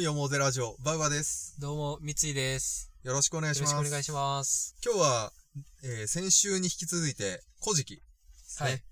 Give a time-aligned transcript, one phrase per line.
[0.00, 1.60] 本読もうぜラジオ、バウバです。
[1.60, 2.90] どうも、三井です。
[3.02, 3.84] よろしくお願いしよろます。
[3.84, 4.74] しくお願いします。
[4.82, 5.32] 今日は、
[5.84, 8.02] えー先週に引き続いて、古事記で
[8.46, 8.70] すね。
[8.70, 8.82] はい。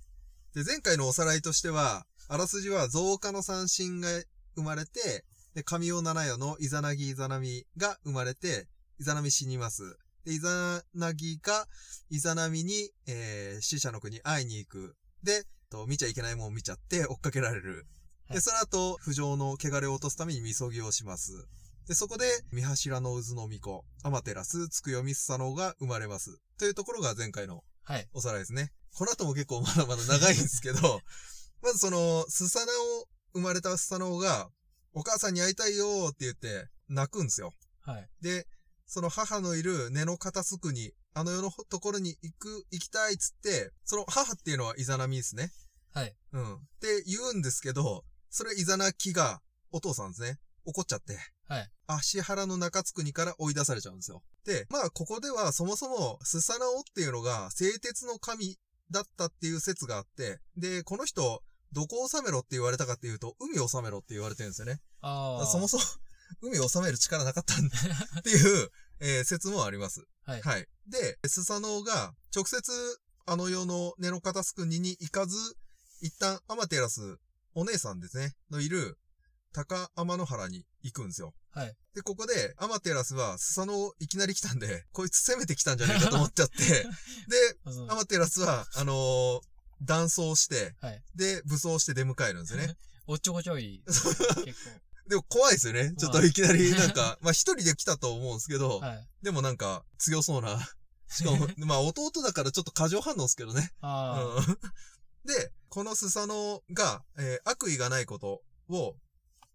[0.55, 4.09] で、前回のおさらいとしては、あらすじは増加の三神が
[4.55, 8.69] 生まれて、で、神尾七代のイザナギイザナミが生まれて、
[9.01, 9.97] イザナミ死にます。
[10.27, 11.67] で、イザナギが
[12.11, 14.95] イザナミに、えー死者の国会いに行く。
[15.23, 17.87] で、と見ちゃいけないもんを見ちゃって追っかけられる。
[18.29, 21.47] で、はいその後、不浄の汚れを落とすためにみそぎをします。
[21.87, 26.39] で、そこで、三柱の渦の巫女、アマテラス、つくよみすさのが生まれます。
[26.59, 28.07] というところが前回のはい。
[28.13, 28.71] おさらいですね。
[28.93, 31.01] この後も結構まだまだ長いんですけど、
[31.63, 34.51] まずその、スサナオ、生まれたスサナオが、
[34.93, 37.55] お母さんに会いたいよって言って泣くんですよ。
[37.81, 38.11] はい。
[38.21, 38.47] で、
[38.85, 45.51] その母のいる根の片すくに、あの世のところに行く、行きたいっつって、その母っていうのはイザナミですね。
[45.95, 46.15] はい。
[46.33, 46.57] うん。
[46.57, 49.41] って言うんですけど、それイザナキが
[49.71, 50.39] お父さんですね。
[50.65, 51.19] 怒っちゃって。
[51.49, 51.71] はい。
[51.87, 54.23] 足原の中津国から追い出されちゃうんですよ。
[54.45, 58.59] で、まあここではそもそもスサナオっていうのが製鉄の神
[58.91, 64.81] だったっていう説があって、で、この人、どこを治めろって言われたかっていうと、海を治めろって言われてるんですよね。
[65.01, 65.47] ああ。
[65.47, 65.83] そもそも、
[66.43, 67.77] 海を治める力なかったんだ
[68.21, 68.71] っていう、
[69.01, 70.05] えー説もあります。
[70.25, 70.43] はい。
[70.43, 70.69] はい。
[70.87, 72.73] で、スサノオが直接
[73.27, 75.37] あの世のネノカタス国に行かず、
[76.01, 77.19] 一旦アマテラス、
[77.55, 78.99] お姉さんですね、のいる
[79.53, 81.35] 高天の原に行くんですよ。
[81.51, 81.77] はい。
[81.95, 86.85] で、ここでアマテラスはスサノオいきなり来たんで、こいつ攻めてきたんじゃないかと思っちゃって、 で、
[87.89, 89.41] アマテラスは、あのー
[89.83, 91.03] 断層して、はい。
[91.15, 92.77] で、武装して出迎えるんですよね。
[93.07, 93.83] おっちょこちょい。
[93.87, 94.57] 結
[95.09, 95.95] でも怖いですよね。
[95.97, 98.87] ちょっといきなりなんか、まあ一人で来たと思うんですけど、構。
[98.87, 99.09] はい。
[99.23, 100.59] でもなんか強そうな。
[101.09, 103.73] しかも、まあ弟だからちょっと過剰反応ですけどね。
[103.81, 104.59] あうん
[105.29, 108.41] で、このスサノが、えー悪意がないこと
[108.71, 108.97] を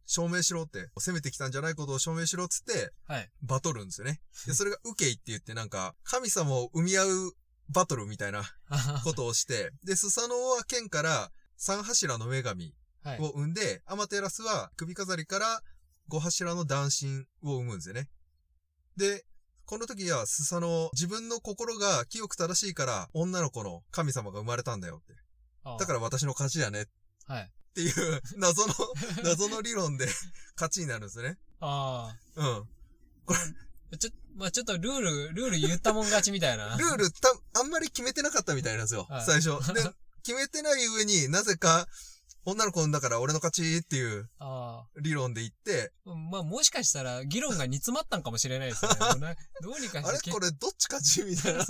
[0.05, 3.13] 証明しろって、攻めてきたんじゃないことを証明しろっつって、あ。
[3.13, 3.31] はい。
[3.41, 4.21] バトるんですよね。
[4.45, 7.35] で、それがウケイって言ってなんか、神様を生み合う
[7.69, 8.43] バトルみたいな
[9.03, 13.19] ことをして、で、スサノは剣から三柱の女神はい。
[13.19, 15.63] を生んで、アマテラスは首飾りから
[16.07, 18.09] 五柱の男神を生むんですよね。
[18.95, 19.25] で、
[19.65, 25.15] この時はスサノ、自分の心が清く正しいから女の子の神様が生まれたんだよって。
[25.63, 26.85] ああだから私の勝ちだねっ
[27.27, 27.51] はい。
[27.73, 28.73] ていう謎の、
[29.23, 30.07] 謎の理論で
[30.55, 31.37] 勝ちになるんですよね。
[31.59, 32.67] あうん。
[33.27, 33.97] あ。
[33.97, 36.75] ちょ、まあちょっとルール、ルール言ったもん勝ちみたいな。
[36.77, 39.05] ルールた、あんまり決めてなかったみたいなんですよ。
[39.09, 39.73] はい最初。
[39.73, 39.81] で、
[40.23, 41.87] 決めてない上になぜか
[42.45, 46.13] 女の子産んだから俺の勝ちっていうあ理論で言って、あ。
[46.13, 48.91] まあもしかしたら議論が煮詰まったんかもしれないですね。
[48.99, 50.33] もうなどうにかあしてけ、れ？
[50.33, 51.65] これどっち勝ちみたいな。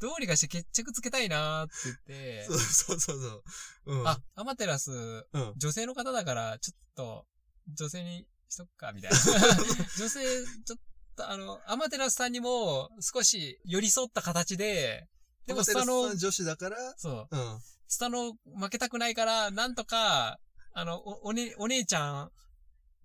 [0.00, 2.44] どうにかして決着つけたいなーって言って。
[2.46, 3.42] そうそうそう。
[3.86, 4.08] うん。
[4.08, 5.52] あ、アマテラス、うん。
[5.56, 7.26] 女性の方だから、ちょっと、
[7.68, 9.18] 女性にしとくか、みたいな。
[9.98, 10.20] 女性、
[10.64, 10.78] ちょっ
[11.16, 15.06] と、あの、アマテラスさんにも、少し寄り添った形で、
[15.46, 17.60] でも、スタノアマテラスさん、女子だから、そう、うん。
[17.90, 20.38] スタノ負けたくないから、なんとか、
[20.72, 22.30] あの、お、おね、お姉ちゃん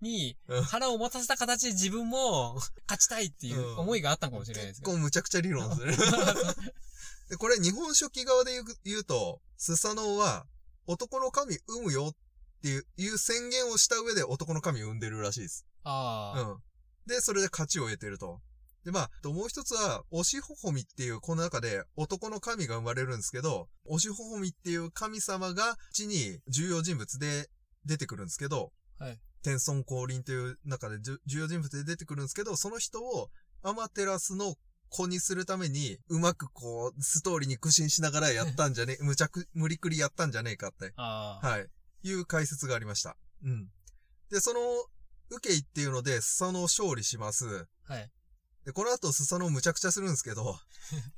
[0.00, 4.92] にうん腹を持たせた形で自分も勝ちたいっていう思いがあったんかもしれないですけど。
[4.92, 6.08] 結構むちゃくちゃ理論ですね。
[7.30, 8.52] で、これ日本書紀側で
[8.84, 10.46] 言うと、スサノオは
[10.86, 12.16] 男の神産むよっ
[12.62, 15.66] ていう宣言をした上で男の神を産んでるらしいです。
[15.82, 16.62] ああ、うん。
[17.06, 18.40] で、それで勝ちを得てると。
[18.86, 27.50] で、まあ、ともう一つは、おしほほみっていう、この中で男の神が生まれるんですけど、おしほほみっていう神様が、地に重要人物で
[27.84, 28.70] 出てくるんですけど、
[29.00, 29.18] はい。
[29.42, 33.28] 天孫降臨という中で重要人物で出てくるんですけど、その人を
[33.64, 34.54] アマテラスの
[34.88, 41.58] 子にするために、うまくこう、ストーリーに苦心しながらやったんじゃね、むちゃく、無理くりやったんじゃねえかって、は
[42.04, 42.08] い。
[42.08, 43.16] いう解説がありました。
[43.42, 43.68] うん。
[44.30, 44.60] で、その、
[45.30, 47.66] ウケイっていうので、スサノを勝利します。
[47.82, 48.10] はい。
[48.66, 50.58] で、この後スサノをむちゃくちゃするんですけど、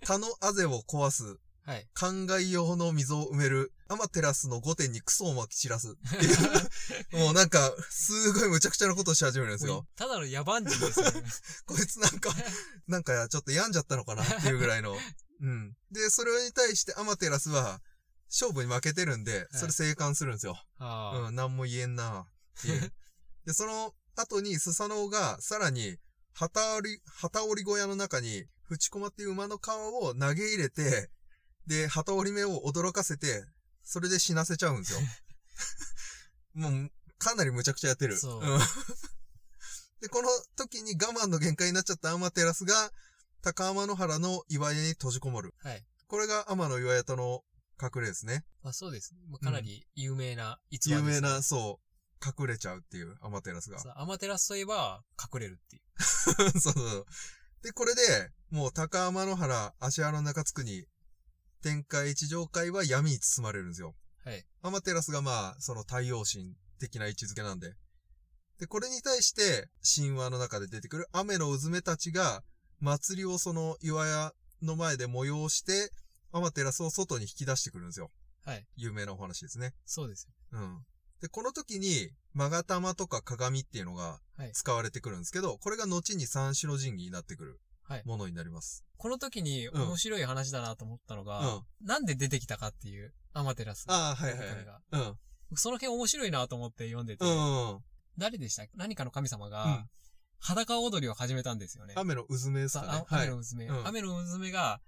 [0.04, 1.86] 他のアゼを壊す、はい。
[1.94, 9.86] 灌漑用の溝を埋める、アマテラスの御殿にクソを撒き散らすっていう、 もうなんか、すごいむちゃくちゃなことをし始めるんですよ。
[9.96, 11.22] ただの野蛮人ですよね。
[11.64, 12.30] こいつなんか、
[12.86, 14.96] なんかちょっと病んじゃったのかなっていうぐらいの。
[15.40, 15.76] うん。
[15.90, 17.80] で、それに対してアマテラスは、
[18.30, 20.62] 勝負に負けてるんで、それ生還するんですよ。
[20.78, 22.26] ああ、うん、なんも言えんな
[22.58, 22.92] っていう。
[23.46, 25.98] で、その後にスサノオがさらに、
[26.38, 31.11] 旗織り、旗織り小屋の中に、フチコマっていう馬の皮を投げ入れて、
[31.67, 33.44] で、旗織り目を驚かせて、
[33.82, 35.00] それで死なせちゃうんですよ。
[36.55, 38.17] もう、かなり無茶苦茶やってる。
[38.17, 38.61] そうん
[40.00, 42.93] で、この時に我慢の限界になっちゃったアマテラスが、
[43.41, 45.55] 高天の原の岩屋に閉じこもる。
[45.58, 45.84] はい。
[46.06, 47.43] これが天の岩屋との
[47.82, 48.44] 隠れですね。
[48.62, 49.20] まあそうですね。
[49.29, 51.17] まあ、かなり有名な逸話です、ね。
[51.17, 51.81] 有名な、そ
[52.25, 53.79] 隠れちゃうっていう、アマテラスが。
[53.79, 55.82] そうアマテラスといえば、隠れるっていう。
[56.61, 57.06] そうそう。
[57.62, 60.87] で、これで、もう高天の原、足原中津国、
[61.62, 63.94] 天海地上界は闇に包まれるんですよ。
[64.25, 64.44] はい。
[64.62, 67.75] アマテラスがまあ、その太陽神的な位置づけなんで。
[68.59, 72.43] で、これに対して、神話の中で出てくる雨のうずめたちが、
[72.81, 74.32] 祭りをその岩屋
[74.62, 75.93] の前で催して、
[76.32, 78.11] アマテラスを外に引き出してくるんですよ。
[78.44, 78.67] はい。
[78.76, 79.75] 有名なお話ですね。
[79.85, 80.35] そうですよ。
[80.53, 80.85] うん。
[81.20, 88.85] で、この時に、勾玉とか鏡っていうのがはい使われてくるんですけど、これが後に三種の神器になってくるはいものになります。
[88.97, 91.26] この時に面白い話だなと思ったのうん。
[91.26, 93.87] が、あなんで出てきたかっていう、アマテラス。
[93.88, 94.56] あ、はいはいはい。
[94.93, 95.56] うん。
[95.56, 97.79] その辺面白いなと思って読んでて、うんうん。
[98.19, 98.62] 誰でした？
[98.62, 99.87] っけ何かの神様うんが、
[100.41, 101.94] 裸踊りを始めたんですよね。
[101.97, 103.05] 雨のうずめですさかね。
[103.09, 104.81] あ雨のうずめ、うん雨のうずめが、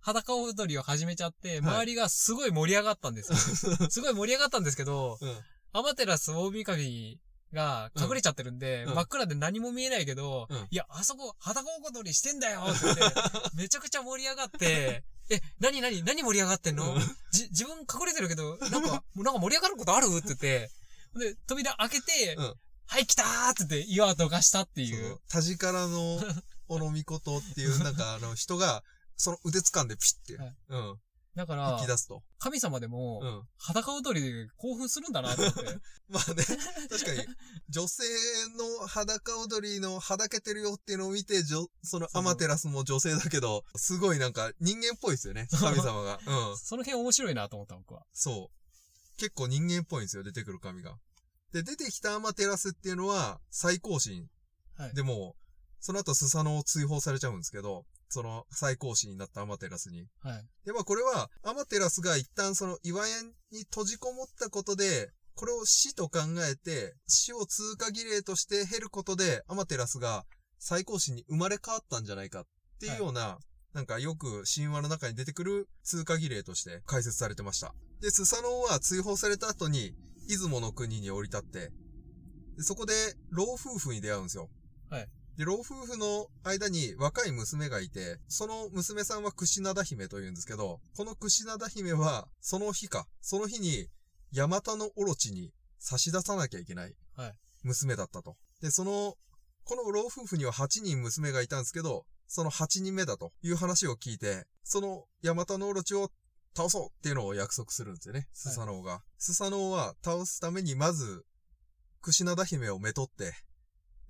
[0.00, 3.36] 裸踊りを始めちゃって、はい周りがすごい盛り上がったんですよ。
[3.90, 5.38] すごい盛り上がったんですけど、うん。
[5.72, 7.18] アマテラス大神
[7.52, 8.94] が隠れちゃってるんで、うん。
[8.94, 10.56] 真っ暗で何も見えないけど、うん。
[10.70, 13.02] いや、あそこ裸踊りしてんだよって言って、
[13.54, 17.00] めちゃくちゃ盛り上がって、え、何何何盛り上がってんの、うん。
[17.30, 20.06] じ、自分隠れてるけど、なんか、なんか盛り上がることある？
[20.18, 20.70] って言って、
[21.16, 22.54] で、扉開けて、うん。
[22.86, 24.90] はい、来たーって言って岩をどかしたってい。
[24.90, 25.00] そう。
[25.12, 25.20] う。
[25.28, 26.20] 田力の
[26.68, 28.82] おのみことっていう、なんかあの人が、
[29.16, 30.56] その腕掴んでピシッて、はい。
[30.68, 31.00] うん。
[31.36, 32.22] だから引き、出すと。
[32.38, 33.42] 神様でも、うん。
[33.56, 35.60] 裸踊りで興奮するんだなと思って。
[36.10, 36.44] まあね、
[36.88, 37.26] 確かに、
[37.68, 38.02] 女性
[38.58, 46.18] の裸踊りのはだけてるよっていうのを見て、そのアマテラスも女性だけど、すごいなんか人間っぽいですよね、神様が。
[46.26, 46.58] うん。
[46.58, 48.04] その辺面白いなと思った僕は。
[48.12, 49.18] そう。
[49.18, 50.98] 結構人間っぽいんですよ、出てくる神が。
[51.52, 54.28] で、出てきたアマテラスっていうのは、最高神。
[54.76, 54.94] はい。
[54.94, 55.36] でも、
[55.80, 60.06] その後スサノを追放されちゃうんですけど、その最高神になったアマテラスに。
[60.20, 60.46] はい。
[60.66, 66.20] で、まあこれは、アマテラスが一旦その岩縁に閉じこもったことで、これを死と考
[66.50, 70.26] えて、死を通過儀礼として経ることで、アマテラスが
[70.58, 72.44] 最高神に生まれ変わったんじゃないかっ
[72.80, 73.38] ていうような、
[73.72, 77.72] なんかよく神話の中に出てくる通過儀礼として解説されてました。
[78.00, 79.94] で、スサノオは追放された後に、
[80.28, 81.70] 出雲の国に降り立って、
[82.56, 82.92] でそこで
[83.30, 84.48] 老夫婦に出会うんですよ。
[84.90, 85.08] はい。
[85.40, 93.88] で、老夫婦の間に若い娘がいて、その娘さんは串灘姫と言うんですけど、この串灘姫は、その日か、その日に、
[94.32, 97.34] ヤマタのオロチに差し出さなきゃいけないはい。
[97.62, 98.36] 娘だったと。
[98.60, 99.16] で、その、
[99.64, 106.10] この老夫婦には8人娘がいたんですけど、その8人目だという話を聞いて、そのヤマタのオロチを
[106.54, 109.00] 倒そうっていうのを約束するんですよね、スサノオが。
[109.16, 111.24] スサノオは倒すためにまず、
[112.02, 113.32] 串灘姫をめとって、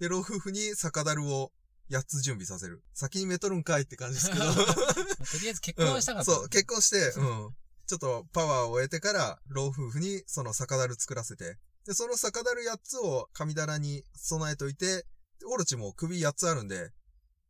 [0.00, 1.52] で、老夫婦に酒樽を
[1.90, 2.82] 8つ準備させる。
[2.94, 4.44] 先にめとるんかいって感じですけど。
[4.54, 6.32] とりあえず結婚はしたかった。
[6.32, 7.56] うんそう、結婚して、うん。
[7.86, 15.06] ちょっとパワーを得てから、老夫婦にその酒樽作らせて、で、その酒樽8つを神棚に備えといて、
[15.40, 16.92] でオロチも首8つあるんで、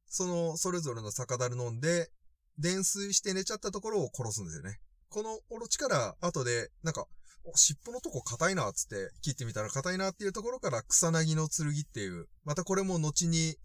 [0.08, 2.10] その、それぞれの酒樽飲んで、
[2.58, 4.80] 泥酔して寝ちゃったところを殺すんですよね。
[5.08, 7.06] このオロチから後で、なんか、お
[7.54, 13.56] 尻尾のとこ硬いな、つって切ってみたら硬いなっていうところから草薙の剣っていう、またこれも後に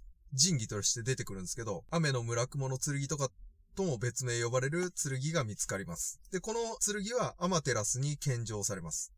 [0.42, 3.29] 神器として出てくるんですけど、雨の村雲の剣とか
[3.75, 6.20] とも別名呼ばれる剣が見つかります。
[6.32, 9.12] で、この剣はアマテラスに献上されます。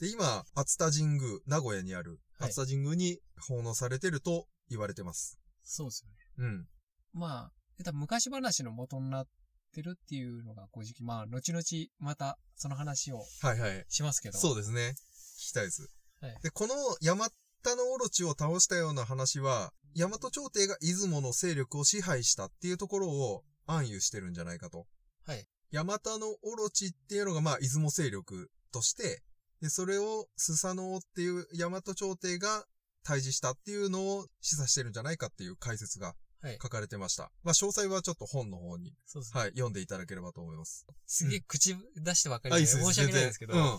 [0.00, 5.38] で、今、熱田神宮、名古屋にあるはい熱田神宮に奉納されてると言われてます。
[5.64, 6.16] そうですよね。
[6.38, 6.68] うん。
[7.12, 7.50] ま
[7.86, 9.26] あ、昔話の元になっ
[9.70, 10.66] てるっていうのが、
[11.02, 11.62] まあ、後々
[11.98, 13.84] またその話をはいはい。
[13.88, 14.38] しますけど。
[14.38, 14.94] そうですね。
[15.38, 15.90] 聞きたいです。
[16.20, 17.28] はいで、このヤマ
[17.62, 24.86] タのオロチを倒したような話は、ヤマト朝廷が出雲の勢力を支配したっていうところを暗喩してるんじゃないかと。
[25.26, 25.46] はい。
[25.70, 29.22] ヤマタのオロチっていうのがまあ出雲勢力として、
[29.60, 32.64] で、それをスサノオっていうヤマト朝廷が
[33.04, 36.16] 退治したっていうのを示唆してるんじゃないかっていう解説がはい。
[36.62, 37.30] 書かれてました。
[37.42, 39.40] まあ詳細はちょっと本の方に、そうですね。
[39.40, 40.86] はい、読んでいただければと思います。
[41.06, 43.78] すげえ口出してばっかりでいっす申し訳ないですけど、うん。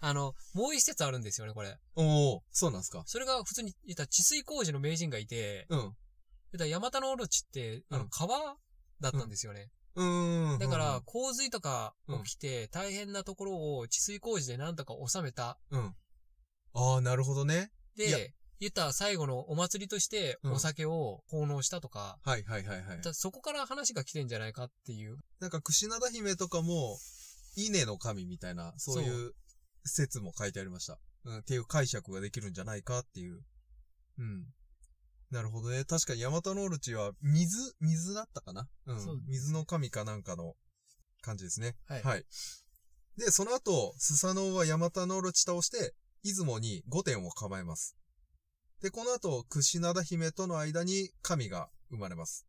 [0.00, 1.78] あの、もう一説あるんですよね、これ。
[1.94, 3.02] おー、そうなんですか。
[3.06, 5.78] それが普通に言ったら治水工事の名人がいて、うん。
[5.78, 5.92] 言っ
[6.52, 8.56] たらヤマタノオロチって、あの、うん川
[9.00, 9.70] だったんですよね。
[9.94, 10.58] うーん。
[10.58, 15.58] だから、洪水とか起きて大変なところを治水工事でなんとか収めた。
[15.70, 15.94] うん。
[16.74, 17.70] ああ、なるほどね。
[17.96, 23.00] で、言ったら最後のお祭りとしてうんお酒を奉納したとか、はいはいはいはい。
[23.02, 25.18] だそこから話が来てんじゃないかっていう。
[25.40, 26.98] なんか、串灘姫とかも、
[27.56, 29.32] 稲の神みたいな、そういう
[29.84, 30.98] 説も書いてありました。
[31.24, 33.40] うん、っていう解釈ができるんじゃないかっていう。
[34.18, 34.46] うん。
[35.30, 35.84] なるほどね。
[35.84, 38.68] 確かにヤマタノオルチは水、水だったかな？
[38.86, 39.20] うんそう。
[39.26, 40.54] 水の神かなんかの
[41.20, 41.76] 感じですね。
[41.88, 42.02] はい。
[42.02, 42.24] はい。
[43.18, 47.96] で、その後、スサノオはヤマタノオルチ倒して、出雲に御殿を構えます。
[48.82, 52.46] で、この後、串灘姫との間に神が生まれます。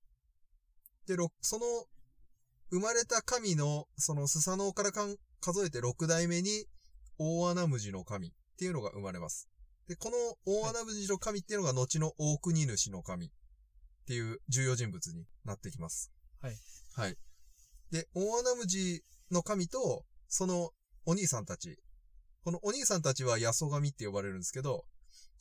[1.07, 1.65] で、ろその、
[2.69, 6.65] 生まれた神の、そのスサノオから数えて6代目に、
[7.17, 9.47] 大穴無地の神っていうのが生まれます。
[9.87, 13.29] で、この大穴無地の神っていうのが後の大国主の神っ
[14.05, 16.11] ていう重要人物になってきます。
[16.41, 16.57] はい。
[16.95, 17.17] はい。
[17.91, 20.71] で、大穴無地の神と、その
[21.05, 21.79] お兄さんたち。
[22.43, 24.85] このお兄さんたちは八十神って呼ばれるんですけど、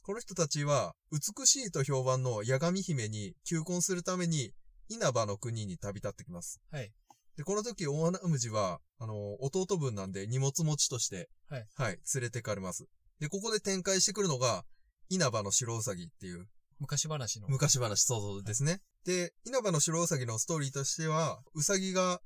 [0.06, 4.52] この人たちは美しいと評判の八神姫に求婚するために
[4.88, 6.60] 稲葉の国に旅立ってきます。
[6.70, 6.92] はい。
[7.36, 11.66] で、この時大穴無地は、あの、弟分なんで荷物持ちとして、はい。
[11.74, 12.86] はい、連れてかれます。
[13.18, 14.64] で、ここで展開してくるのが、
[15.08, 16.46] 稲葉の白ウサギっていう
[16.78, 17.48] 昔話の。
[17.48, 18.78] 昔話、そうそうですね。
[19.06, 22.20] で、稲葉の白ウサギのストーリーとしては、ウサギが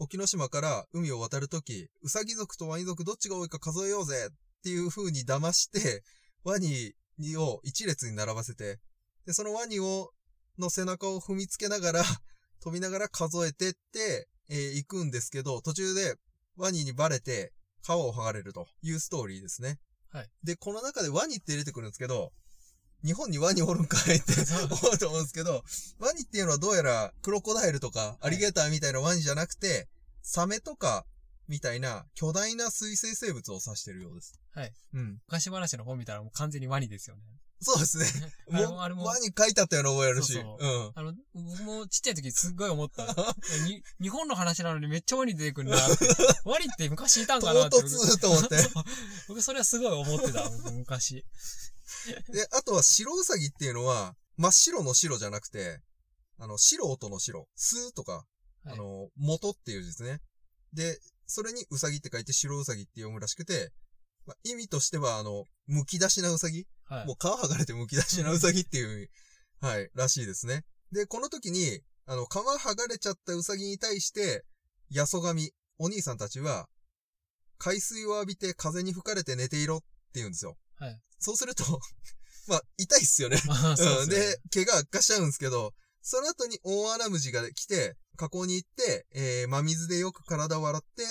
[0.00, 6.02] 沖ノ島から海を渡るとき、ウサギ族とワニ族どっちが多いか数えようぜっていう風に騙して、
[6.42, 6.92] ワニ
[7.36, 8.78] を一列に並ばせて、
[9.26, 10.10] で、そのワニを、
[10.58, 12.04] の背中を踏みつけながら、
[12.60, 16.16] 飛びながら数えてって、えー行くんですけど、途中で
[16.56, 17.52] ワニにバレて
[17.82, 19.78] 皮を剥がれるというストーリーですね。
[20.10, 20.30] はい。
[20.42, 22.32] で、この中でワニって出てくるんですけど、
[23.04, 24.32] 日本にワニおるんかいって
[24.70, 25.64] 思うと思うんですけど、
[25.98, 29.88] ワニっていうのはどうやらクロコダイルとかアリゲーターみたいなワニじゃなくて、
[30.22, 31.04] サメとか
[31.52, 34.40] みたいな巨大な水生生物を指してるようです。
[34.54, 34.72] はい。
[34.94, 35.18] うん。
[35.26, 37.22] 昔話の本見たらもう完全にワニですよね。
[37.60, 38.06] そうですね。
[38.48, 40.32] もう、も、あれもワニ書いてあったような覚えあるし。
[40.32, 40.92] そうそううん。
[40.94, 43.04] あの、僕もちっちゃい時すっごい思った。
[43.68, 45.76] に日本の話なのにめっちゃワニ出てくるな。
[46.46, 47.82] ワニって昔いたんかなって。
[47.82, 48.56] 唐突と思って。
[49.28, 51.26] 僕それはすごい思ってた、僕昔。
[52.32, 55.82] で、あとは白ウサギっていうのは、真っ白の白じゃなくて、
[56.38, 58.12] あの、素人の白、スとか、
[58.64, 60.20] はいあの、元っていう字ですね。
[60.72, 61.00] で、
[61.32, 63.72] それにウサギって書いて白ウサギって読むらしくて、
[64.26, 66.66] まあ、意味としては、あの、剥き出しなウサギ？
[66.84, 67.06] はい。
[67.06, 69.08] もう皮剥がれて剥き出しなウサギっていう
[69.60, 70.64] はい、らしいですね。
[70.92, 74.44] で、この時に、あの、皮剥がれちゃったウサギに対して、
[74.90, 76.66] ヤソガミ、お兄さんたちは、
[77.58, 80.56] 海水を浴びて風に吹かれて寝ていろって言うんですよ。
[80.78, 81.00] はい。
[81.18, 81.64] そうすると、
[82.46, 83.40] まあ、痛いっすよね。
[83.48, 85.72] あ そううん、ですで、毛が悪化しちゃうんですけど、
[86.02, 91.02] その後に大穴ムジが来て、河口に行って、えー、真水でよく体を洗って、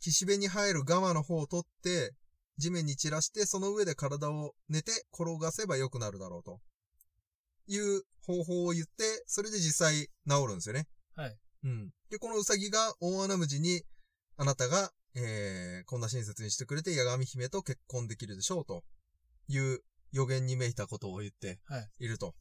[0.00, 2.14] 岸辺に生えるガマの方を取って、
[2.56, 6.60] 地面に散らして、その上で体を寝て転がせば良くなるだろうと。
[7.66, 10.86] いう方法を言って、それで実際治るんですよね。
[11.16, 11.36] はい。
[11.64, 11.90] うん。
[12.10, 13.82] で、このウサギが大穴ムジに、
[14.36, 18.84] あなたが、えー、こんな親切にしてくれて、八神姫と結婚できるでしょう、と
[19.48, 19.80] いう
[20.12, 21.90] 予言にめいたことを言ってはい。
[21.98, 22.34] いると。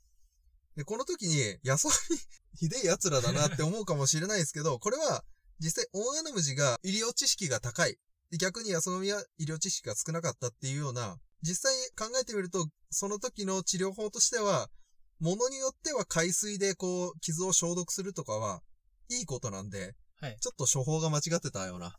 [0.75, 1.93] で、この時に、やそみ、
[2.57, 5.23] ひでえ奴らだなって思うかもしれないですけど、これは、
[5.59, 7.97] 実際、大穴ムジが医療知識が高い。
[8.31, 14.71] で逆に安みは医療知識が少なかったっていうような、実際考えてみると、その時の治療法としては、
[15.19, 18.63] ものによっては海水でこう、傷を消毒するとかは、
[19.09, 20.37] いいことなんで、はい。
[20.39, 21.95] ちょっと処方が間違ってたような、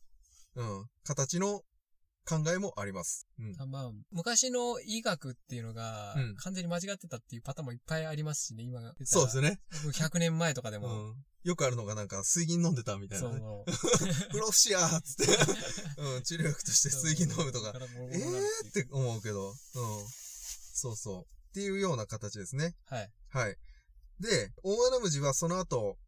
[0.57, 1.63] うん、形の
[2.27, 3.27] 考えもあります。
[3.39, 3.55] うん。
[3.59, 8.95] あまあ、昔の医学っていうのがうん、完全に間違ってたっていうパターンもいっぱいありますしね、今が。
[9.05, 9.61] そうですね。
[9.73, 10.89] 100年前とかでうも。
[10.89, 11.15] ん。
[11.45, 13.39] よくあるのがなんか、水銀飲んでたみたいなね。
[13.39, 14.31] そう。
[14.31, 15.37] プロフシアーっつって、
[16.01, 18.69] うん、治療薬として水銀飲むとか、えー？
[18.69, 19.55] って思うけど、うん。
[20.73, 21.23] そうそう。
[21.23, 22.75] っていうような形ですね。
[22.87, 23.13] はい。
[23.29, 23.57] はい。
[24.21, 25.99] で、大穴ムジはその後、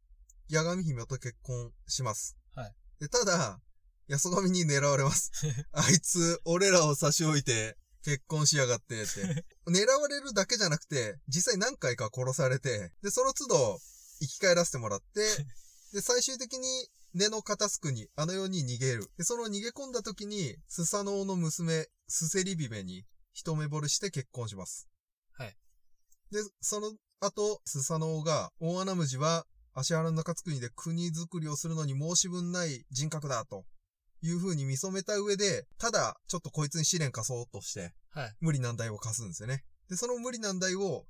[0.50, 2.36] 八神姫と結婚します。
[2.54, 2.74] はい。
[3.00, 3.60] で、ただ、
[4.08, 5.32] 安神に狙われます。
[5.72, 9.44] あいつ、俺らを差し置いて、結婚しやがって、って。
[9.66, 13.80] 狙われるだけじゃなくて、実際何回か殺されて、で、その都度、
[14.20, 15.20] 生き返らせてもらって、
[15.92, 19.10] で、最終的に、根の片すくに、あの世に逃げる。
[19.16, 24.86] で、その逃げ込んだ時に、スサノオの娘、スセリビメに、一目惚れして結婚します。
[25.32, 25.56] はい。
[26.30, 33.64] で、その後、スサノオが、大穴ムジは、足原の中津国で国づくりをするのに申し分ない人格だ、と
[34.22, 38.34] いう風に見初めた上で、ただ、ちょっとこいつに試練貸そうとして、はい。
[38.40, 39.64] 無理難題を課すんですよね。
[39.88, 41.06] で、その無理難題を、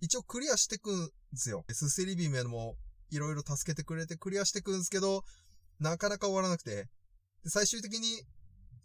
[0.00, 1.64] 一応クリアしてくんですよ。
[1.70, 2.76] スセリビメも、
[3.10, 5.24] いろいろ助けてくれてクリアしてくんですけど、
[5.78, 6.88] なかなか終わらなくて、
[7.44, 8.22] で最終的に、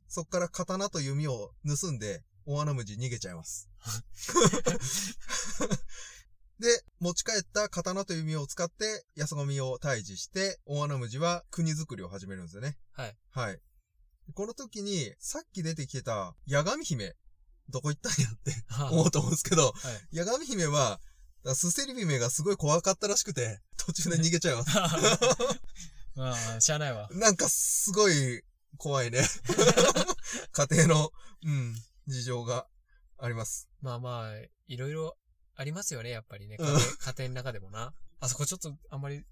[0.08, 3.70] そっから刀と弓を盗んで、大穴ムジ逃げちゃいます。
[6.62, 6.68] で、
[7.00, 12.78] 持ち帰った刀と弓を使って、安神を退治して、大穴ムジは国づくりを始めるんですよね。
[12.94, 13.18] はい。
[13.32, 13.60] はい。
[14.36, 17.16] この時に、さっき出てきてた、八神姫、
[17.70, 18.54] どこ行ったんやって
[18.92, 19.72] 思うと思うんですけど、は
[20.12, 20.18] い。
[20.20, 21.00] 八神姫は、
[21.56, 24.78] スセリ姫がすごい怖かったらしくて、途中で逃げちゃいます。
[26.14, 27.10] まあ、しゃあないわ。
[27.14, 28.44] なんかすごい
[28.78, 29.24] 怖いね。
[30.54, 31.12] 家庭の、
[31.44, 31.76] うん、
[32.06, 32.68] 事情が
[33.18, 33.68] あります。
[33.82, 34.36] まあまあ、
[34.68, 35.18] いろいろ
[35.62, 36.58] ありますよね、やっぱりね。
[36.60, 37.94] 家うん庭家庭の中でもな。
[38.20, 39.24] あそこちょっとあんまり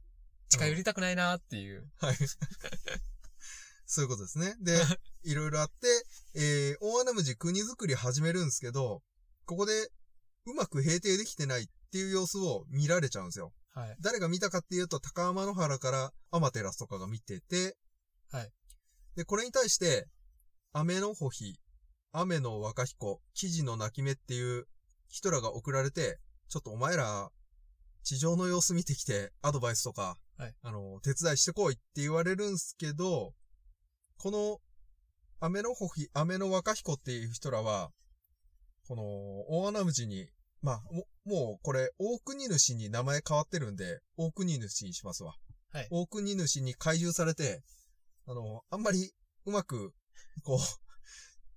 [0.49, 1.89] 近寄りたくないなっていう。
[1.97, 2.15] はい。
[3.87, 4.55] そういうことですね。
[4.61, 4.79] で、
[5.23, 6.05] いろいろあって、
[6.35, 9.01] えー、大穴無地国作り始めるんですけど、
[9.45, 9.91] ここで
[10.45, 13.51] うまく平定できてないっていう様子を見られちゃうんですよ。
[13.69, 13.97] はい。
[13.99, 17.75] 誰が見たかっていうと、高天の原からアマテラスとかが見てて、
[18.29, 18.51] はい。
[19.15, 20.07] で、これに対して、
[20.73, 21.59] 雨の穂比、
[22.11, 24.67] 雨の若彦、記事の泣き目っていう
[25.09, 27.29] 人らが送られて、ちょっとお前ら、
[28.03, 33.33] 地上の様子見てきて、アドバイスとか、はいあの、手伝いしてこいって言われるんすけど、
[34.17, 34.59] この、
[35.41, 37.91] 雨の穂比、雨の若彦っていう人らは、
[38.87, 39.03] この、
[39.49, 40.27] 大穴無地に、
[40.61, 45.35] まあ、ももうこれ、大国主に名前変わってるんで、大国主にしますわ。
[45.71, 47.61] はい大国主に怪獣されて、
[48.27, 49.11] あの、あんまり
[49.45, 49.93] うまく、
[50.43, 50.59] こう、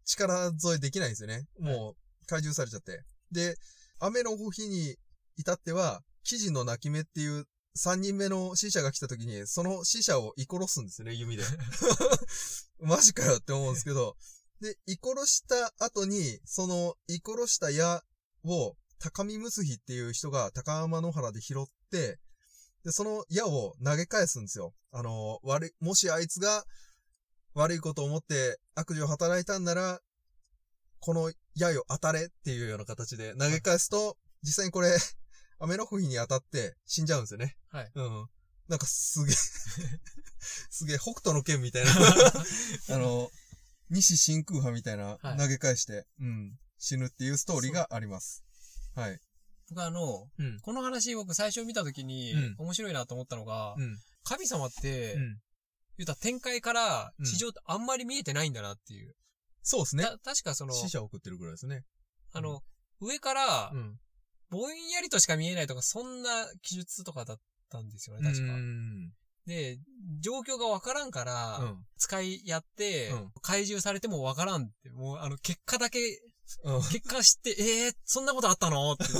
[0.04, 1.46] 力添えできないんですよね。
[1.58, 3.02] もう、怪獣されちゃって。
[3.32, 3.56] で、
[4.00, 4.96] 雨の日に
[5.36, 7.46] 至っては、記事の泣き目っていう
[7.76, 11.44] 3人目の死者が来た時に、その死者を居殺すんですよね、弓で。
[12.80, 14.16] マジかよって思うんですけど、
[14.60, 18.02] で、居殺した後に、その居殺した矢
[18.44, 22.20] を、高見結日っていう人が高天の原で拾って、
[22.84, 24.74] で、その矢を投げ返すんですよ。
[24.92, 26.64] あの、悪い、もしあいつが
[27.54, 30.00] 悪いことを思って悪事を働いたんなら、
[31.02, 34.96] この矢よ当たれっていうような形で投げ返すと、実際にこれ、
[35.58, 37.56] 雨の日に当たって死んじゃうんですよね。
[37.70, 37.90] はい。
[37.92, 38.28] うん。
[38.68, 39.34] なんかすげえ、
[40.70, 41.90] すげえ、北斗の剣みたいな。
[42.94, 43.30] あの、
[43.90, 48.44] 西真空派みたいなはい投げ返して、うん、死ぬっていうストーリーがあります。
[48.94, 49.20] はい。
[49.70, 50.60] 僕あの、うん。
[50.60, 53.98] この話僕最初見た時にうん面白いなと思ったのが、うん。
[54.22, 55.40] 神様って、うん。
[55.98, 59.16] 言うたら展開からうん地上ってあんまり見えてないんだなっていう。
[59.62, 60.04] そうですね。
[60.04, 61.84] た確かその、死者を送ってるぐらいですね。
[62.32, 62.62] あの、
[63.00, 63.98] 上からうん。
[64.50, 68.56] ぼんやりとしか見えないとか、そんな記述とかだったんですよね、確かう。
[68.58, 69.10] ん。
[69.46, 69.78] で、
[70.20, 71.86] 状況がわからんから、うん。
[71.96, 75.98] 使いやって、うん怪獣されてもわからんって、もうあの、結果だけ、
[76.64, 76.82] うん。
[76.82, 78.92] 結果知って、えー、そんなことあったの？
[78.92, 79.10] って、ね。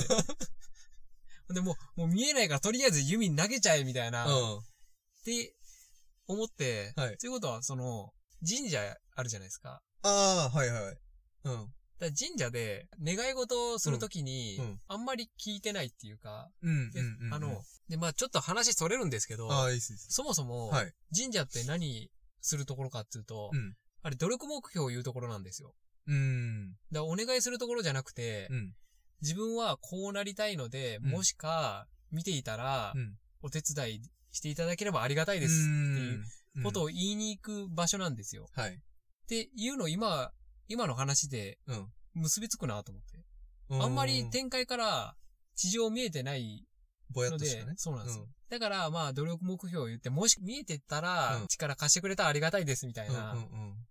[1.55, 4.63] で、もう、もう見えないからとりあえず弓投げちゃえみたいな、っうん。
[5.25, 5.55] て
[6.27, 8.13] 思って、はいということは、その、
[8.47, 9.81] 神社あるじゃないですか。
[10.03, 10.97] ああ、はいはい。
[11.45, 11.73] うん。
[11.99, 16.91] だ神社で願い事をするときに、あんまり聞いてないっていうか、うん。
[16.91, 17.17] でうん。
[17.27, 19.79] うんあの、、で、まあちょっと話それるんですけど、いい。
[19.79, 20.93] そもそも、はい。
[21.15, 22.11] 神社って何
[22.41, 23.75] するところかっていうと、うん。
[24.01, 25.73] あれ努力目標を言うところなんですよ。
[26.07, 26.73] うん。
[26.91, 28.73] だからお願いするところじゃなくて、うん。
[29.21, 33.15] 自分はこうなりたいので、うんもしか見ていたら、うん。
[33.41, 36.23] お手伝いしていただければありがたいですっていう
[36.57, 38.47] うんことを言いに行く場所なんですよ。
[38.53, 38.79] はい。
[39.41, 40.31] っていうのを今、
[40.67, 41.87] 今の話でうん。
[42.15, 43.17] 結びつくなと思って。
[43.69, 45.15] うあんまり展開から
[45.55, 46.67] 地上見えてない
[47.09, 47.73] ぼやっので、としたね。
[47.77, 48.23] そうなんですよ。
[48.23, 53.31] うんだから、まあ、努力目標を言って、もし見えてたら、うん力貸してくれたらありがたいですみたいうんな。
[53.33, 53.87] うんうん。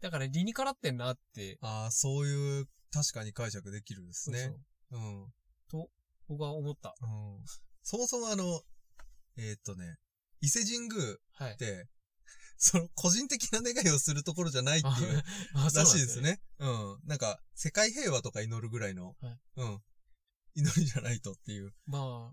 [0.00, 1.58] だから理にかなってんなって。
[1.60, 4.52] ああ、そういう、確かに解釈できるんですね。
[4.92, 5.32] そううん。
[5.68, 5.86] そう
[6.28, 6.94] 僕は思った。
[7.02, 7.44] うん。
[7.82, 8.62] そもそもあの、
[9.38, 9.96] えーっとね、
[10.40, 11.56] 伊勢神宮っはい。
[11.56, 11.88] て、
[12.58, 15.22] その、個人的な願いをするところじゃないっていう、
[15.54, 16.40] らしいですね。
[16.58, 16.98] うん。
[17.04, 19.82] なんか、世界平和とか祈るぐらいの、はいうん。
[20.54, 21.72] 祈りじゃないとっていう。
[21.86, 22.32] ま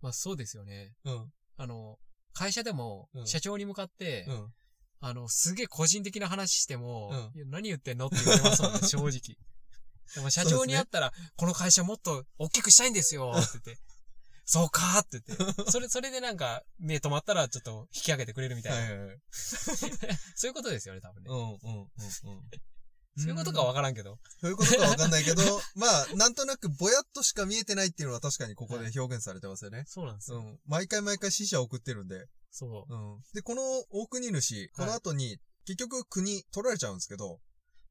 [0.00, 0.94] まあそうですよね。
[1.04, 1.32] うん。
[1.56, 1.98] あの、
[2.32, 4.52] 会社でもう、ん社長に向かって、うん。
[5.00, 9.36] あの、すげえ個人的な話しても、うん何言ってんのって言われますもんね、正直。
[10.14, 13.82] でも社長に会ったら、この会社もっと大きくしたいんですよって言って、
[14.52, 18.78] そうかーって言って、 それ、それでなんか、目止まったらちょっと引き上げてくれるみたいな。
[18.80, 19.18] はいはいはい。
[19.32, 21.30] そういうことですよね、多分ね。
[21.30, 21.90] うん、うん、うん、うん。
[23.16, 24.18] そういうことかわからんけど。
[24.42, 25.42] そういうことかわかんないけど、
[25.74, 29.84] まあ、なんとなくぼやっとしか見えてないっていうのは確かにここで表現されてますよね。
[29.86, 30.40] そうなんですよ。
[30.40, 30.60] うん。
[30.66, 32.26] 毎回毎回死者を送ってるんで。
[32.50, 32.94] そう。
[32.94, 33.22] うん。
[33.32, 37.40] で、この大国主、この後に、結局国取られちゃうんですけど、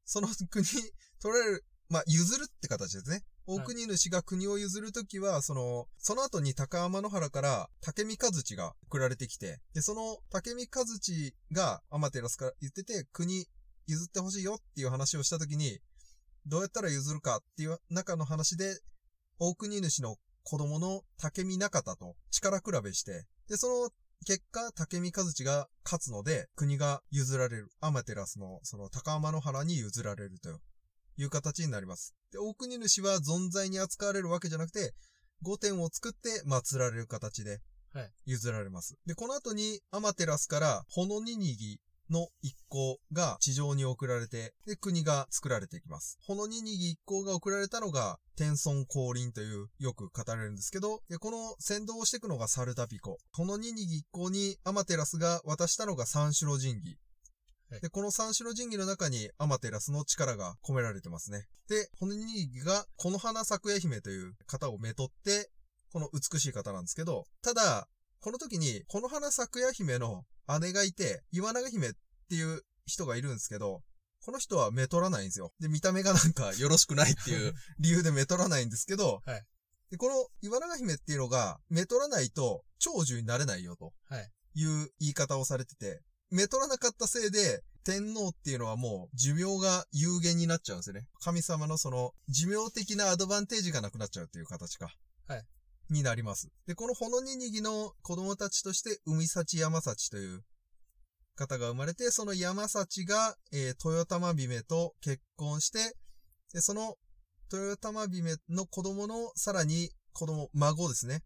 [0.04, 3.24] その国取られる、まあ、譲るって形ですね。
[3.46, 13.46] 大国主が国を譲るときは、その、その後に高天の原から竹見和地が送られてきて、で、その竹見和地がアマテラスから言ってて、国
[13.86, 15.80] 譲ってほしいよっていう話をしたときに、
[16.46, 18.80] どうやったら譲るかっていう中の話で、
[19.38, 23.90] 大国主の子供の竹見中田と力比べして、で、その
[24.24, 27.70] 結果、竹見和地が勝つので、国が譲られる。
[27.80, 30.60] アマテラスの、その高天の原に譲られると
[31.16, 32.14] いう形になります。
[32.32, 34.94] で、大国主は存在に扱われるわけじゃなくて、
[35.42, 37.60] 御殿を作って祀られる形で
[37.94, 38.96] はい、譲られます。
[39.06, 41.78] で、この後に、アマテラスから、ほのににぎ
[42.10, 46.18] の一行が地上に送られて、で、国が作られていきます。
[46.26, 53.18] ほのニニギ一行が送られたのが、天孫降臨というよく語られるんですけど、でこの先導をしていくのがサルタピコ。
[53.32, 56.98] ほのニニギ一行にアマテラスが渡したのが三種の神器。
[57.72, 61.46] はいで、この三種の神器の中にアマテラスの力が込められてますね。
[61.70, 65.50] で、ホノニニギが、この花咲夜姫という方をめとって、
[65.90, 67.88] この美しい方なんですけど、ただ、
[68.20, 70.24] この時に、この花咲夜姫の
[70.60, 71.92] 姉がいて、岩永姫っ
[72.28, 73.80] ていう人がいるんですけど、
[74.22, 75.50] この人はめとらないんですよ。
[75.58, 79.46] で、見た目がなんかよろしくないっていう 理由でめとらないんですけど、はい
[79.90, 84.30] で、この岩永姫っていうのが、めとらないと長寿になれないよとはい。
[84.54, 86.02] いう言い方をされてて、
[86.32, 91.06] めとらなかったせいで、天皇っていうのはもう寿命が有限になっちゃうんですよね。
[91.20, 94.94] 神様のその寿命的なアドバンテージがなくなっちゃうっていう形か。
[95.28, 95.44] はい。
[95.90, 96.48] になります。
[96.66, 100.42] で、このほのににぎの子供たちとして、海幸山幸という
[101.34, 105.94] 方が生まれて、その山幸が、えー、豊玉姫と結婚して、
[106.54, 106.96] で、その
[107.52, 111.22] 豊玉姫の子供のさらに子供、孫ですね。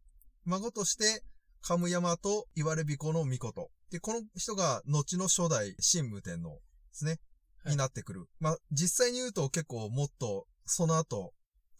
[0.46, 1.22] 孫として、
[1.60, 3.70] カムヤマと言われびこの御事。
[3.90, 6.58] で、この人が後の初代神武天皇で
[6.92, 7.10] すね。
[7.10, 7.20] はい
[7.66, 8.28] になってくる。
[8.38, 11.32] まあ、実際に言うと結構もっとその後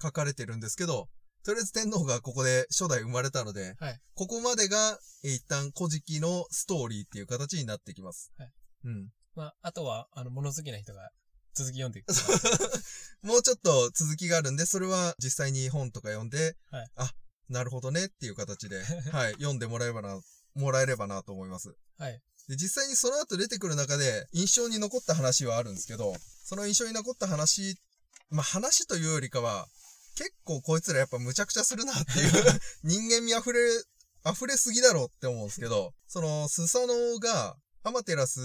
[0.03, 1.09] 書かれてるんですけど、
[1.45, 8.33] とりあえず天皇がここで初代生まれたので、はいここまでが、えー一旦古事記のストーリーっていう形になってきます。
[8.37, 8.53] はい
[8.87, 9.09] うん。
[9.37, 11.11] まあ、あとは、あの、物好きな人が
[11.55, 12.13] 続き読んでいく。
[13.23, 17.13] もうちょっと続きがあるんで、それは実際に本とか読んで、はいあ、
[17.49, 20.21] なるほどねっていう形で、 はい、読んでもらえればな、
[20.57, 21.75] もらえればなと思います。
[21.99, 22.21] はい。
[22.49, 26.15] で、実際にその後出てくる中で印象に残った話はあるんですけど、
[26.45, 27.77] その印象に残った話、
[28.31, 29.67] まあ、話というよりかは、
[30.17, 33.61] 結構こいつらやっぱ無茶苦茶するなっていう、 人間味溢れ、
[34.29, 38.41] 溢れすぎだろうって思うんですけど、その、スサノオが、アマテラス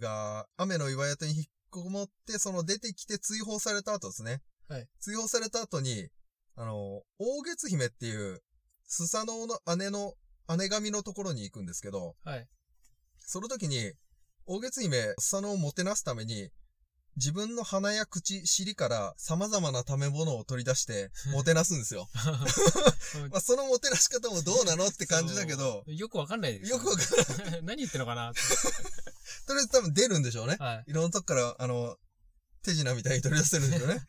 [0.00, 4.42] が雨の岩宿に引っこもって、その出てきて追放された後ですね。
[4.68, 4.88] はい。
[5.00, 6.08] 追放された後に、
[6.56, 8.42] あの、大月姫っていう、
[8.86, 10.14] スサノオの姉の、
[10.56, 12.46] 姉神のところに行くんですけど、はい。
[13.18, 13.92] その時に、
[14.46, 16.50] 大月姫、スサノオをもてなすために、
[17.16, 22.08] 自分の鼻や口、尻から様々な食べ物を取り出して、 もてなすんですよ。
[23.30, 28.32] まあ、そのもてなし方もどうなのって感じだけど、よくわかんないですよくわかん 何言ってんのかな。
[29.46, 30.56] とりあえず多分出るんでしょうね。
[30.58, 30.90] はい。
[30.90, 31.96] いろんなとこから、あの、
[32.62, 34.00] 手品みたいに取り出せるんでしょうね。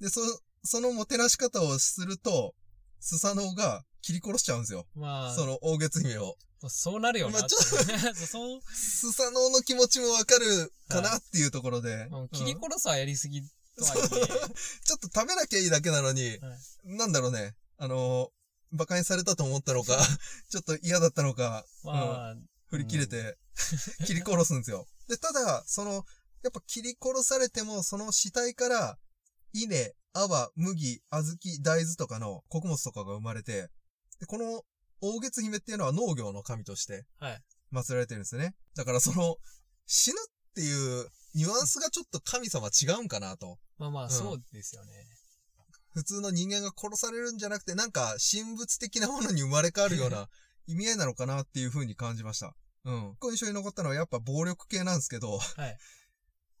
[0.00, 0.20] で、そ、
[0.64, 2.54] そのもてなし方をすると、
[3.00, 4.86] スサノオが切り殺しちゃうんですよ。
[4.94, 6.36] まあ、その大月姫を。
[6.68, 7.40] そうなるよな。
[7.40, 7.58] まあちょ
[8.14, 12.06] そう、スサノオの気持ちもわかるかなっていうところで。
[12.06, 16.38] もう切りうん殺すはやりすぎとはいちょっと食べなきゃいいだけなのに、はい。
[16.84, 17.54] なんだろうね。
[17.78, 19.96] あのー、馬鹿にされたと思ったのか、
[20.50, 22.34] ちょっと嫌だったのか、え、まあ、
[22.68, 23.38] 振り切れて、
[24.06, 24.86] 切り殺すんですよ。
[25.08, 26.04] で、ただ、その、
[26.42, 28.98] やっぱ切り殺されても、その死体から、
[29.52, 33.68] 稲、泡、麦、小豆、大豆とかの穀物とかが生まれて、
[34.22, 34.62] で、この
[35.00, 37.38] 大月姫っていうのは農業の神としてはい。
[37.72, 38.54] 祀られてるんですよね。
[38.76, 39.36] だからその、
[39.86, 43.58] 死ぬっていうニュアンスがちょっと神様違うんかなと。
[43.78, 44.92] まあまあ、んそうですよね。
[45.94, 50.28] 普通の人間が殺されるんじゃなくて、なんか神仏的なものに生まれ変わるような
[50.66, 52.54] 意味合いなのかなっていう風に感じました。
[52.84, 53.16] うん。
[53.16, 55.78] こ印象に残ったのはやっぱ暴力系なんですけど、はい。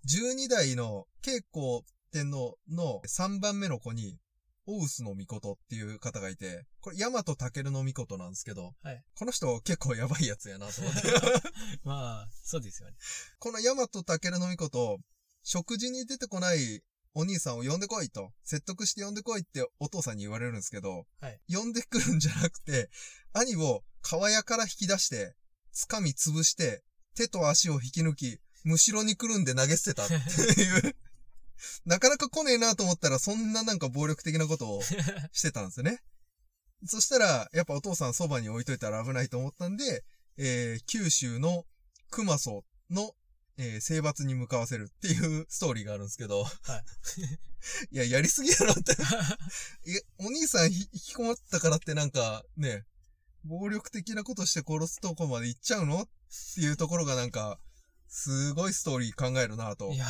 [0.08, 4.18] 12代の慶光天皇の3番目の子に、
[4.66, 11.00] オウスの御事っていう方がいて、これ、ヤマトタケルの御事なんですけど、はいこの人結構やばいやつやなと思って。
[11.84, 12.96] まあ、そうですよね。
[13.38, 14.98] このヤマトタケルの御事、
[15.42, 16.82] 食事に出てこない
[17.14, 22.90] お兄さんを呼んでこいと、説得して呼んでこいってお父さんに言われるんですけど、はい呼んでくるんじゃなくて、
[23.32, 25.34] 兄を川屋から引き出して、
[25.74, 26.82] 掴み潰して、
[27.14, 30.14] 手と足を引き抜き、むしろに来るんで投げ捨てたって
[30.62, 30.96] いう。
[31.84, 34.82] なかなか来ねえなと思ったら、そんななんか暴力的なことを
[35.32, 36.02] してたんですよね。
[36.86, 40.04] そしたら、やっぱお父さんそばに置いといたら危ないと思ったんで、
[40.36, 41.64] えー九州の
[42.10, 43.14] 熊荘の、
[43.58, 46.44] えー征伐に向かわせるっていうストーリーがあるんですけど。
[47.90, 47.96] い。
[47.96, 48.92] や、やりすぎやろって。
[49.90, 52.84] いや、お兄さんひ引きこもったからってなんか、ね、
[53.44, 56.08] 暴力的なことして殺すとこまで行っちゃうのっ
[56.54, 57.58] ていうところがなんか、
[58.08, 59.96] すごいストーリー考えるなとい。
[59.96, 60.06] や、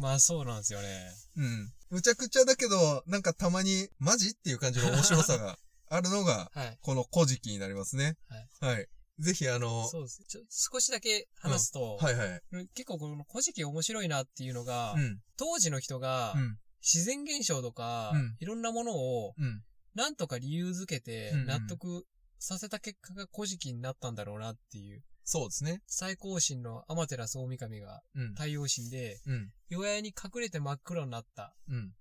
[0.00, 1.10] まあそうなんですよね。
[1.36, 1.72] うん。
[1.90, 5.58] むちゃくちゃだけど、なんかたまに、マジっていう感じの面白さが
[5.88, 6.78] あるのが、はい。
[6.80, 8.16] この古事記になりますね。
[8.60, 8.88] はい。
[9.18, 10.24] ぜひあの、そうです。
[10.26, 12.42] ちょ少しだけ話すと、はいはい。
[12.74, 15.20] 結構この古事記面白いなっていうのが、うん。
[15.36, 16.58] 当時の人がうん。
[16.82, 19.62] 自然現象とか、うんいろんなものをうん。
[19.94, 22.06] なんとか理由づけてうんうん納得
[22.38, 25.02] させた結果が古事記になったんだろうなっていう
[25.32, 25.80] そうですね。
[25.86, 27.16] 最高神の天照
[27.46, 28.34] 大神がうん。
[28.34, 29.50] 太陽神で、うん。
[29.68, 31.54] 弱屋に隠れて真っ黒になった。
[31.68, 31.92] うん。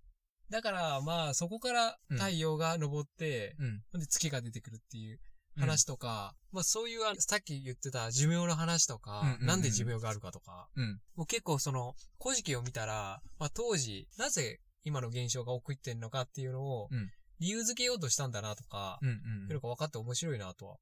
[0.50, 3.56] だから、まあ、そこから太陽が昇って、
[3.94, 4.00] うん。
[4.00, 5.20] で月が出てくるっていう
[5.60, 11.00] 話とか、まあそういうあの、さっき言ってた寿命の話とか、うんうんうんなんで寿命があるかとか、うん。
[11.16, 19.10] もう結構その、古事記を見たら、まあ当時、なぜ今の現象が起こってんのかっていうのをうん、理由づけようとしたんだなとか、うん。
[19.10, 19.60] いううんの。
[19.60, 20.78] が分かって面白いなとは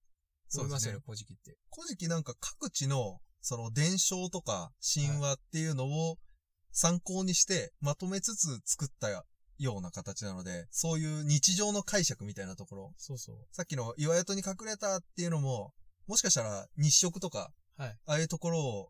[0.55, 1.57] 思いますよね、古事記って。
[1.73, 6.17] 古事記なんか各地の、その伝承とか神話っていうのを
[6.71, 13.35] 参考にしてまとめつつ作ったような形なので、そういう日常の解釈みたいなところ、そうそう。
[13.51, 15.73] さっきの岩戸に隠れたっていうのも、
[16.07, 17.97] もしかしたら日食とか、はい。
[18.05, 18.89] ああいうところを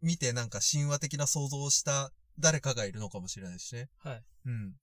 [0.00, 3.88] 見てなんか神話的な想像をした誰かがいるのかもしれないしね。
[3.98, 4.24] はい。
[4.46, 4.74] うん。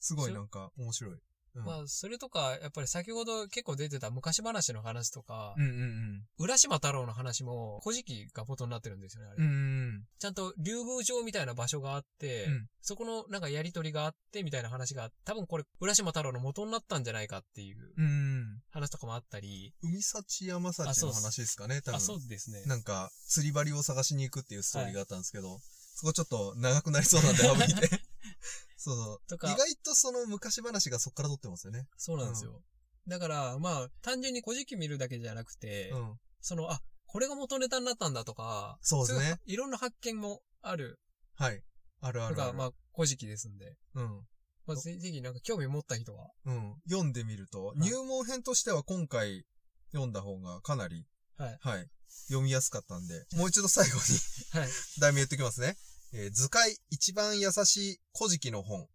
[0.00, 1.18] すごいなんか面白い。
[1.60, 1.64] うん。
[1.66, 9.44] まあ、それとか、やっぱり先ほど結構出てた昔話の話とか、うんうん浦島太郎の話も、古事記が元になってるんですよね、あれ。
[9.44, 9.50] うん。
[9.50, 9.58] うんう
[9.92, 18.04] んちゃんと竜宮城みたいな場所があって、うんそこのなんかやりとりがあってみたいな話が、多分これ、浦島太郎の元になったんじゃないかっていううん。
[18.04, 19.90] うん話とかもあったり、うん。
[19.90, 21.96] 海幸山幸の話ですかね、多分。
[21.96, 22.62] あ、そうですね。
[22.66, 25.58] なんか、釣り針を探しに行くっていうストーリーがあったんですけど、
[25.96, 27.90] そこちょっと長くなりそうなんで省いて。
[28.86, 29.28] そうそう。
[29.28, 31.86] とか意外とその昔話がそっから撮ってますよね。
[31.96, 32.62] そうなんですよ。
[33.08, 36.14] だから、まあ、単純に古事記見るだけじゃなくて、うん。
[36.40, 41.00] その、あ、これが元ネタになったんだとか、そうですねいいろんな発見もある
[41.34, 41.62] はい。
[42.00, 42.54] あるあるある。
[42.54, 44.20] まあ、古事記ですんで、うん。
[44.66, 46.74] まあ、ぜぜひなんか興味持った人は、うん。
[46.88, 49.44] 読んでみると、い入門編としては今回
[49.92, 51.58] 読んだ方がかなり、はい。
[51.60, 51.88] はい。
[52.28, 54.70] 読みやすかったんで、もう一度最後にはい。
[55.00, 55.76] 題名言ってきますね。
[56.18, 58.86] えー図解一番優しい古事記の本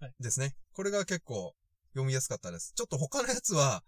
[0.00, 0.54] はいですね。
[0.72, 1.54] これが結構
[1.92, 2.72] 読みやすかったです。
[2.74, 3.84] ちょっと他のやつは、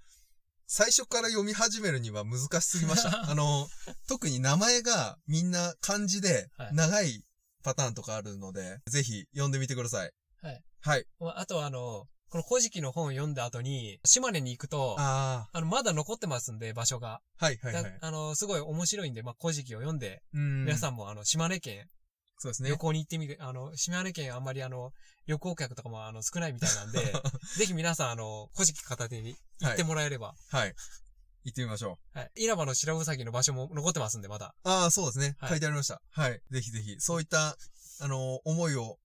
[0.68, 3.26] 最初から読み始めるには難しすぎました。
[3.28, 3.68] あの、
[4.08, 7.24] 特に名前がみんな漢字ではい長い
[7.64, 10.12] パターンとかあるので、ぜひ読んでみてください。
[10.42, 10.62] はい。
[10.80, 11.06] はい。
[11.18, 17.20] まああとはあの、この古事記の本を読んだ後に、島根に行くと、ああの、まだ残ってますんで、場所が。
[17.38, 17.98] あ、はいはいはだい。
[18.00, 21.88] あの、すごい面白いんで、まあ、古事記を読んで、うん皆さんもあの、島根県、
[22.38, 22.76] そうですね旅。
[22.76, 24.92] 行に行ってみて、あの、島根県あんまりあの、
[25.26, 27.00] 旅行客とかもあの、少ないみたいなんで、
[27.56, 30.74] ぜひ皆さんあの、古事記片手に行ってもらえれば、はい。
[31.44, 32.18] 行ってみましょう。
[32.18, 32.32] はい。
[32.36, 34.54] 稲葉の白うさぎの場所も残ってますんで、まだ。
[34.64, 35.36] ああ、そうですね。
[35.38, 36.02] はい書いてありました。
[36.10, 36.42] はい。
[36.50, 37.56] ぜひぜひ、そういった、
[38.00, 38.98] あの、思いを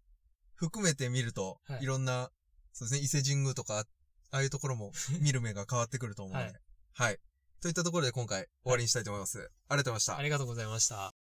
[0.55, 1.85] 含めて見ると、はい
[2.73, 4.91] そうですね、伊勢神宮とか、ああいうところも
[5.21, 6.53] 見る目が変わってくると思うので。
[6.93, 7.17] ははいい。
[7.61, 9.51] といったところで今回終わりにしたいと思います。
[9.67, 10.23] ありがとうございましたあ。
[10.23, 11.20] りがとうございました。